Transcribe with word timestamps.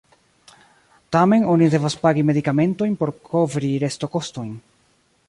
Tamen 1.15 1.43
oni 1.55 1.67
devas 1.73 1.97
pagi 2.05 2.23
medikamentojn 2.31 2.97
por 3.03 3.13
kovri 3.29 3.71
restokostojn. 3.85 4.53